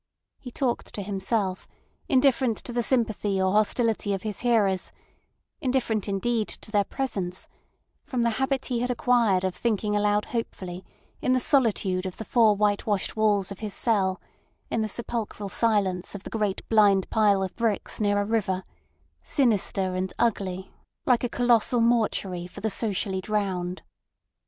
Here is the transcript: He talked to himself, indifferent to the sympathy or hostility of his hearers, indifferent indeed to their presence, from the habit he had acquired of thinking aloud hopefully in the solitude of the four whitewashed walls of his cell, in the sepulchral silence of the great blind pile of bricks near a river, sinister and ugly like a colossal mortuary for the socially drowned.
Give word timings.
He 0.39 0.49
talked 0.49 0.95
to 0.95 1.03
himself, 1.03 1.67
indifferent 2.09 2.57
to 2.63 2.73
the 2.73 2.81
sympathy 2.81 3.39
or 3.39 3.51
hostility 3.51 4.15
of 4.15 4.23
his 4.23 4.39
hearers, 4.39 4.91
indifferent 5.61 6.07
indeed 6.09 6.47
to 6.47 6.71
their 6.71 6.85
presence, 6.85 7.47
from 8.03 8.23
the 8.23 8.31
habit 8.41 8.65
he 8.65 8.79
had 8.79 8.89
acquired 8.89 9.43
of 9.43 9.53
thinking 9.53 9.95
aloud 9.95 10.25
hopefully 10.25 10.83
in 11.21 11.33
the 11.33 11.39
solitude 11.39 12.07
of 12.07 12.17
the 12.17 12.25
four 12.25 12.55
whitewashed 12.55 13.15
walls 13.15 13.51
of 13.51 13.59
his 13.59 13.75
cell, 13.75 14.19
in 14.71 14.81
the 14.81 14.87
sepulchral 14.87 15.49
silence 15.49 16.15
of 16.15 16.23
the 16.23 16.31
great 16.31 16.67
blind 16.67 17.07
pile 17.11 17.43
of 17.43 17.55
bricks 17.55 18.01
near 18.01 18.17
a 18.19 18.25
river, 18.25 18.63
sinister 19.21 19.93
and 19.93 20.13
ugly 20.17 20.73
like 21.05 21.23
a 21.23 21.29
colossal 21.29 21.79
mortuary 21.79 22.47
for 22.47 22.61
the 22.61 22.71
socially 22.71 23.21
drowned. 23.21 23.83